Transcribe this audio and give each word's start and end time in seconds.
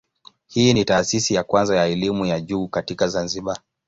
Hii 0.47 0.73
ni 0.73 0.85
taasisi 0.85 1.33
ya 1.33 1.43
kwanza 1.43 1.75
ya 1.77 1.85
elimu 1.87 2.25
ya 2.25 2.39
juu 2.41 2.67
katika 2.67 3.07
Zanzibar. 3.07 3.57